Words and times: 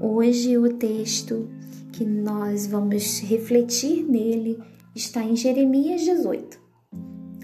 hoje 0.00 0.56
o 0.58 0.74
texto 0.74 1.48
que 1.92 2.04
nós 2.04 2.66
vamos 2.66 3.20
refletir 3.20 4.04
nele 4.04 4.58
está 4.94 5.22
em 5.22 5.36
Jeremias 5.36 6.02
18. 6.02 6.58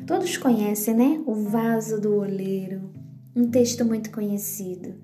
Todos 0.07 0.37
conhecem, 0.37 0.95
né? 0.95 1.23
O 1.27 1.35
vaso 1.35 2.01
do 2.01 2.17
oleiro. 2.17 2.91
Um 3.35 3.51
texto 3.51 3.85
muito 3.85 4.11
conhecido. 4.11 4.95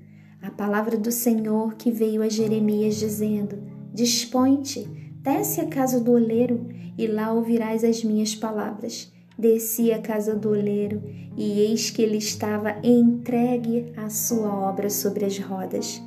A 0.42 0.50
palavra 0.50 0.96
do 0.96 1.10
Senhor 1.10 1.74
que 1.74 1.90
veio 1.90 2.22
a 2.22 2.28
Jeremias 2.28 2.96
dizendo: 2.96 3.58
Dispõe-te, 3.92 4.88
desce 5.22 5.60
à 5.60 5.66
casa 5.66 6.00
do 6.00 6.12
oleiro 6.12 6.66
e 6.96 7.06
lá 7.06 7.32
ouvirás 7.32 7.84
as 7.84 8.02
minhas 8.04 8.34
palavras. 8.34 9.12
Desci 9.38 9.92
à 9.92 10.00
casa 10.00 10.34
do 10.34 10.50
oleiro 10.50 11.00
e 11.36 11.60
eis 11.60 11.90
que 11.90 12.02
ele 12.02 12.18
estava 12.18 12.76
entregue 12.82 13.92
à 13.96 14.10
sua 14.10 14.52
obra 14.52 14.90
sobre 14.90 15.24
as 15.24 15.38
rodas. 15.38 16.02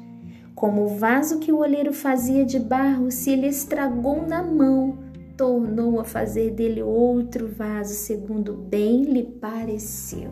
Como 0.55 0.86
o 0.86 0.98
vaso 0.98 1.40
que 1.40 1.52
o 1.52 1.60
oleiro 1.60 1.94
fazia 1.94 2.46
de 2.46 2.60
barro 2.60 3.10
se 3.10 3.36
lhe 3.36 3.48
estragou 3.48 4.26
na 4.28 4.44
mão, 4.44 4.98
tornou 5.38 6.00
a 6.00 6.04
fazer 6.04 6.52
dele 6.52 6.84
outro 6.84 7.48
vaso, 7.48 7.94
segundo 7.94 8.54
bem 8.54 9.04
lhe 9.04 9.24
pareceu. 9.24 10.32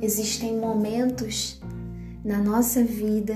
Existem 0.00 0.56
momentos 0.56 1.60
na 2.24 2.38
nossa 2.38 2.82
vida 2.82 3.34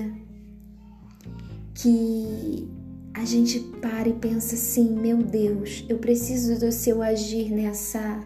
que 1.74 2.68
a 3.14 3.24
gente 3.24 3.60
para 3.80 4.08
e 4.08 4.14
pensa 4.14 4.54
assim: 4.54 4.90
meu 4.90 5.18
Deus, 5.18 5.84
eu 5.88 5.98
preciso 5.98 6.58
do 6.58 6.70
seu 6.72 7.02
agir 7.02 7.50
nessa, 7.50 8.22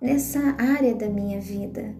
nessa 0.00 0.40
área 0.58 0.94
da 0.94 1.08
minha 1.08 1.40
vida. 1.40 1.94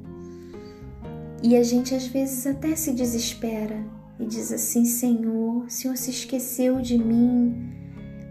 E 1.43 1.57
a 1.57 1.63
gente 1.63 1.95
às 1.95 2.07
vezes 2.07 2.47
até 2.47 2.75
se 2.75 2.93
desespera 2.93 3.85
e 4.19 4.27
diz 4.27 4.53
assim: 4.53 4.85
Senhor, 4.85 5.65
o 5.65 5.71
Senhor 5.71 5.97
se 5.97 6.11
esqueceu 6.11 6.81
de 6.81 6.99
mim. 6.99 7.73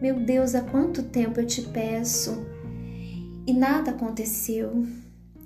Meu 0.02 0.20
Deus, 0.20 0.54
há 0.54 0.62
quanto 0.62 1.04
tempo 1.04 1.40
eu 1.40 1.46
te 1.46 1.62
peço 1.62 2.46
e 3.48 3.54
nada 3.54 3.92
aconteceu. 3.92 4.86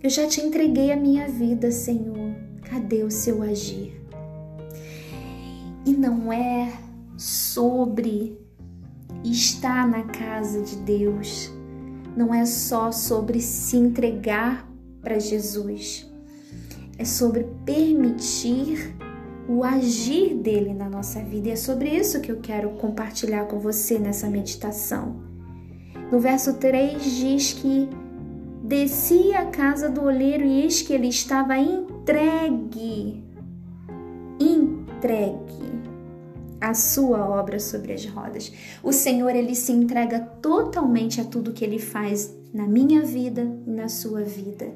Eu 0.02 0.10
já 0.10 0.28
te 0.28 0.42
entreguei 0.42 0.92
a 0.92 0.98
minha 0.98 1.28
vida, 1.28 1.72
Senhor. 1.72 2.36
Cadê 2.64 3.04
o 3.04 3.12
seu 3.12 3.44
agir? 3.44 4.02
E 5.86 5.94
não 5.94 6.34
é 6.34 6.74
sobre 7.18 8.38
estar 9.24 9.88
na 9.88 10.04
casa 10.04 10.62
de 10.62 10.76
Deus, 10.78 11.52
não 12.18 12.34
é 12.34 12.46
só 12.46 12.92
sobre 12.92 13.40
se 13.40 13.78
entregar 13.78 14.68
para 15.02 15.20
Jesus, 15.20 16.11
é 17.02 17.06
sobre 17.06 17.48
permitir 17.66 18.96
o 19.50 19.64
agir 19.64 20.36
dele 20.36 20.72
na 20.72 20.88
nossa 20.88 21.20
vida. 21.20 21.50
E 21.50 21.52
é 21.52 21.56
sobre 21.56 21.90
isso 21.90 22.22
que 22.22 22.32
eu 22.32 22.40
quero 22.40 22.70
compartilhar 22.72 23.46
com 23.46 23.60
você 23.60 23.98
nessa 23.98 24.30
meditação. 24.30 25.16
No 26.12 26.20
verso 26.20 26.54
3 26.54 27.04
diz 27.04 27.54
que 27.54 27.90
descia 28.64 29.40
à 29.40 29.46
casa 29.48 29.90
do 29.90 30.04
olheiro 30.04 30.46
e 30.46 30.62
eis 30.62 30.84
que 30.84 30.94
ele 30.94 31.08
estava 31.08 31.58
entregue. 31.58 33.24
Entregue 34.40 35.72
a 36.62 36.76
sua 36.76 37.28
obra 37.28 37.60
sobre 37.60 37.94
as 37.94 38.06
rodas. 38.06 38.54
O 38.84 38.94
Senhor 38.94 39.36
ele 39.36 39.56
se 39.56 39.72
entrega 39.72 40.20
totalmente 40.20 41.20
a 41.20 41.24
tudo 41.24 41.52
que 41.52 41.66
ele 41.66 41.80
faz 41.80 42.32
na 42.54 42.68
minha 42.68 43.02
vida 43.02 43.48
e 43.66 43.70
na 43.70 43.88
sua 43.88 44.24
vida. 44.24 44.74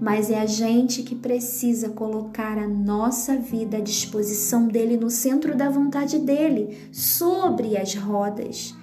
Mas 0.00 0.30
é 0.30 0.40
a 0.40 0.46
gente 0.46 1.02
que 1.02 1.14
precisa 1.14 1.90
colocar 1.90 2.58
a 2.58 2.66
nossa 2.66 3.36
vida 3.36 3.76
à 3.76 3.80
disposição 3.80 4.66
dele 4.66 4.96
no 4.96 5.10
centro 5.10 5.56
da 5.56 5.68
vontade 5.68 6.18
dele, 6.18 6.76
sobre 6.92 7.76
as 7.76 7.94
rodas. 7.94 8.74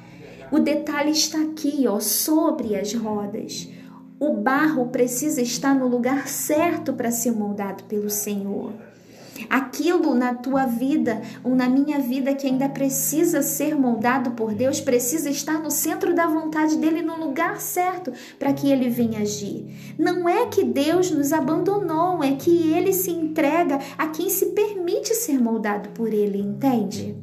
O 0.52 0.60
detalhe 0.60 1.12
está 1.12 1.42
aqui, 1.42 1.86
ó, 1.88 2.00
sobre 2.00 2.76
as 2.76 2.94
rodas. 2.94 3.68
O 4.20 4.34
barro 4.34 4.88
precisa 4.88 5.42
estar 5.42 5.74
no 5.74 5.88
lugar 5.88 6.28
certo 6.28 6.94
para 6.94 7.12
ser 7.12 7.32
moldado 7.32 7.84
pelo 7.86 8.10
Senhor. 8.10 8.72
Aquilo 9.50 10.16
na 10.16 10.34
tua 10.34 10.66
vida 10.66 11.22
ou 11.44 11.56
na 11.56 11.68
minha 11.68 12.00
vida 12.00 12.34
que 12.34 12.48
ainda 12.48 12.70
precisa 12.70 13.42
ser 13.42 13.76
moldado 13.76 14.32
por 14.32 14.54
Deus, 14.54 14.80
precisa 14.80 15.30
estar 15.30 15.60
no 15.60 15.70
centro 15.70 16.16
da 16.16 16.28
vontade 16.28 16.78
dele, 16.78 17.02
no 17.02 17.18
lugar 17.18 17.60
certo 17.60 18.12
para 18.40 18.54
que 18.54 18.70
ele 18.70 18.90
venha 18.90 19.20
agir. 19.20 19.96
Não 19.98 20.28
é 20.28 20.48
que 20.48 20.64
Deus 20.64 21.12
nos 21.12 21.34
abandonou, 21.34 22.24
é 22.24 22.36
que 22.36 22.72
ele 22.72 22.94
se 22.94 23.12
entrega 23.12 23.80
a 23.98 24.08
quem 24.08 24.30
se 24.30 24.48
permite 24.48 25.14
ser 25.14 25.42
moldado 25.42 25.90
por 25.90 26.14
ele, 26.14 26.40
entende? 26.40 27.16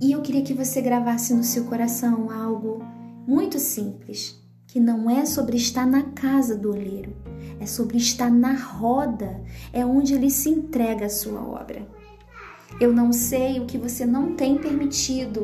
E 0.00 0.12
eu 0.12 0.22
queria 0.22 0.42
que 0.42 0.54
você 0.54 0.80
gravasse 0.80 1.34
no 1.34 1.44
seu 1.44 1.64
coração 1.64 2.30
algo 2.30 2.82
muito 3.26 3.58
simples, 3.58 4.40
que 4.72 4.80
não 4.80 5.10
é 5.10 5.24
sobre 5.24 5.56
estar 5.56 5.86
na 5.86 6.02
casa 6.02 6.56
do 6.56 6.70
olheiro 6.70 7.14
é 7.60 7.66
sobre 7.66 7.98
estar 7.98 8.30
na 8.30 8.54
roda, 8.54 9.40
é 9.72 9.84
onde 9.84 10.14
ele 10.14 10.30
se 10.30 10.48
entrega 10.48 11.06
a 11.06 11.10
sua 11.10 11.40
obra. 11.46 11.86
Eu 12.80 12.92
não 12.92 13.12
sei 13.12 13.60
o 13.60 13.66
que 13.66 13.76
você 13.76 14.06
não 14.06 14.34
tem 14.34 14.56
permitido 14.56 15.42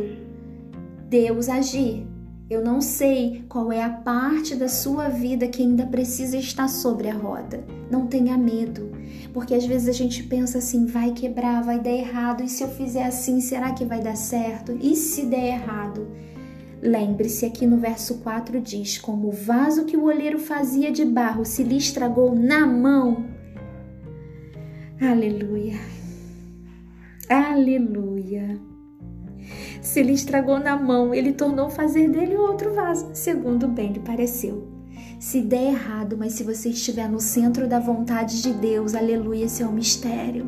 Deus 1.09 1.48
agir. 1.50 2.06
Eu 2.48 2.64
não 2.64 2.81
sei 2.81 3.44
qual 3.48 3.70
é 3.70 3.82
a 3.82 3.91
parte 3.91 4.54
da 4.54 4.69
sua 4.69 5.09
vida 5.09 5.48
que 5.48 5.60
ainda 5.62 5.84
precisa 5.84 6.38
estar 6.38 6.69
sobre 6.69 7.08
a 7.08 7.14
roda. 7.14 7.64
Não 7.91 8.06
tenha 8.06 8.38
medo, 8.38 8.93
porque 9.32 9.53
às 9.53 9.66
vezes 9.66 9.88
a 9.88 9.93
gente 9.93 10.22
pensa 10.22 10.58
assim: 10.58 10.87
vai 10.87 11.10
quebrar, 11.10 11.62
vai 11.64 11.81
dar 11.81 11.91
errado, 11.91 12.44
e 12.44 12.48
se 12.48 12.62
eu 12.62 12.69
fizer 12.69 13.04
assim, 13.04 13.41
será 13.41 13.72
que 13.72 13.84
vai 13.84 14.00
dar 14.00 14.16
certo? 14.16 14.78
E 14.81 14.94
se 14.94 15.26
der 15.26 15.54
errado? 15.54 16.06
Lembre-se, 16.82 17.47
aqui 17.47 17.66
no 17.66 17.78
verso 17.78 18.19
4 18.19 18.60
diz: 18.60 18.98
Como 18.98 19.28
o 19.28 19.32
vaso 19.32 19.84
que 19.84 19.97
o 19.97 20.04
olheiro 20.04 20.38
fazia 20.38 20.92
de 20.92 21.04
barro 21.04 21.44
se 21.44 21.62
lhe 21.62 21.76
estragou 21.76 22.34
na 22.34 22.66
mão. 22.66 23.26
Aleluia. 25.00 25.78
Aleluia. 27.28 28.60
Se 29.81 30.03
lhe 30.03 30.12
estragou 30.12 30.59
na 30.59 30.76
mão, 30.76 31.14
ele 31.14 31.32
tornou 31.32 31.70
fazer 31.70 32.09
dele 32.09 32.37
outro 32.37 32.75
vaso, 32.75 33.10
segundo 33.14 33.69
bem 33.69 33.93
lhe 33.93 34.00
pareceu. 34.00 34.69
Se 35.19 35.41
der 35.41 35.72
errado, 35.72 36.16
mas 36.19 36.34
se 36.34 36.44
você 36.44 36.69
estiver 36.69 37.08
no 37.08 37.20
centro 37.20 37.66
da 37.66 37.78
vontade 37.78 38.43
de 38.43 38.53
Deus, 38.53 38.94
aleluia, 38.94 39.47
esse 39.47 39.62
é 39.62 39.66
o 39.66 39.72
mistério. 39.72 40.47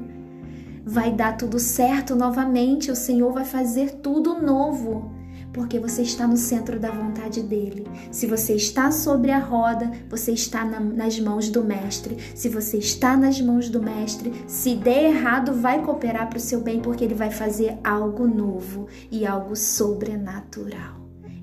Vai 0.85 1.13
dar 1.13 1.37
tudo 1.37 1.59
certo 1.59 2.15
novamente, 2.15 2.91
o 2.91 2.97
Senhor 2.97 3.33
vai 3.33 3.45
fazer 3.45 3.97
tudo 3.97 4.43
novo 4.43 5.18
porque 5.59 5.81
você 5.81 6.03
está 6.03 6.25
no 6.25 6.37
centro 6.37 6.79
da 6.79 6.89
vontade 6.89 7.43
dele. 7.43 7.85
Se 8.13 8.29
você 8.29 8.55
está 8.55 8.93
sobre 8.93 9.33
a 9.33 9.41
roda, 9.41 9.91
você 10.09 10.31
está 10.31 10.65
na, 10.65 10.79
nas 10.79 11.19
mãos 11.19 11.49
do 11.49 11.65
mestre. 11.65 12.17
Se 12.33 12.49
você 12.49 12.79
está 12.79 13.17
nas 13.17 13.41
mãos 13.41 13.69
do 13.69 13.83
mestre, 13.83 14.33
se 14.47 14.77
der 14.77 15.11
errado, 15.11 15.53
vai 15.53 15.85
cooperar 15.85 16.29
para 16.29 16.39
o 16.39 16.41
seu 16.41 16.61
bem, 16.61 16.81
porque 16.81 17.03
ele 17.03 17.15
vai 17.15 17.33
fazer 17.33 17.77
algo 17.83 18.29
novo 18.29 18.87
e 19.11 19.27
algo 19.27 19.57
sobrenatural. 19.57 20.97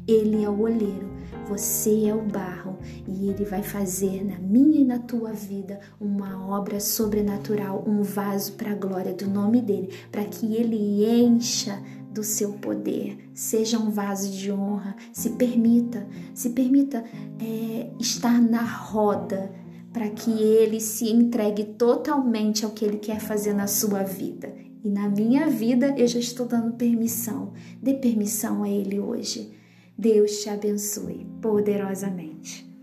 Ele 0.07 0.45
é 0.45 0.49
o 0.49 0.61
olheiro, 0.61 1.11
você 1.49 2.05
é 2.05 2.15
o 2.15 2.21
barro 2.21 2.77
e 3.05 3.27
ele 3.27 3.43
vai 3.43 3.63
fazer 3.63 4.23
na 4.23 4.37
minha 4.39 4.79
e 4.79 4.85
na 4.85 4.99
tua 4.99 5.33
vida 5.33 5.79
uma 5.99 6.47
obra 6.47 6.79
sobrenatural, 6.79 7.83
um 7.85 8.01
vaso 8.01 8.53
para 8.53 8.71
a 8.71 8.75
glória 8.75 9.13
do 9.13 9.27
nome 9.27 9.61
dele, 9.61 9.89
para 10.11 10.23
que 10.23 10.55
ele 10.55 11.03
encha 11.05 11.81
do 12.15 12.23
seu 12.23 12.53
poder. 12.53 13.29
Seja 13.33 13.77
um 13.77 13.91
vaso 13.91 14.31
de 14.31 14.49
honra. 14.51 14.95
Se 15.11 15.31
permita, 15.31 16.07
se 16.33 16.51
permita 16.51 17.03
é, 17.39 17.89
estar 17.99 18.41
na 18.41 18.63
roda 18.63 19.51
para 19.91 20.09
que 20.09 20.31
ele 20.31 20.79
se 20.79 21.09
entregue 21.09 21.65
totalmente 21.65 22.63
ao 22.63 22.71
que 22.71 22.85
ele 22.85 22.97
quer 22.97 23.19
fazer 23.19 23.53
na 23.53 23.67
sua 23.67 24.01
vida. 24.01 24.55
E 24.83 24.89
na 24.89 25.09
minha 25.09 25.47
vida 25.47 25.93
eu 25.97 26.07
já 26.07 26.19
estou 26.19 26.45
dando 26.45 26.73
permissão. 26.73 27.51
Dê 27.83 27.93
permissão 27.95 28.63
a 28.63 28.69
ele 28.69 28.99
hoje. 28.99 29.51
Deus 29.97 30.41
te 30.41 30.49
abençoe 30.49 31.27
poderosamente. 31.41 32.74